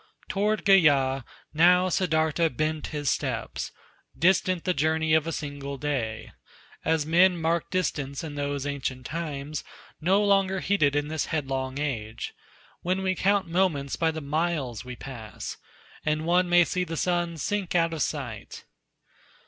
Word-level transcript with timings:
Toward 0.29 0.65
Gaya 0.65 1.23
now 1.53 1.87
Siddartha 1.87 2.49
bent 2.49 2.87
his 2.87 3.07
steps, 3.07 3.71
Distant 4.17 4.63
the 4.63 4.73
journey 4.73 5.13
of 5.13 5.27
a 5.27 5.31
single 5.31 5.77
day 5.77 6.31
As 6.83 7.05
men 7.05 7.39
marked 7.39 7.69
distance 7.69 8.23
in 8.23 8.33
those 8.33 8.65
ancient 8.65 9.05
times, 9.05 9.63
No 10.01 10.23
longer 10.23 10.59
heeded 10.59 10.95
in 10.95 11.07
this 11.07 11.25
headlong 11.25 11.79
age, 11.79 12.33
When 12.81 13.03
we 13.03 13.13
count 13.13 13.47
moments 13.47 13.95
by 13.95 14.09
the 14.09 14.21
miles 14.21 14.83
we 14.83 14.95
pass; 14.95 15.57
And 16.03 16.25
one 16.25 16.49
may 16.49 16.63
see 16.65 16.83
the 16.83 16.97
sun 16.97 17.37
sink 17.37 17.75
out 17.75 17.93
of 17.93 18.01
sight. 18.01 18.65